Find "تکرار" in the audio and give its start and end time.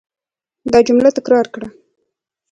1.17-1.45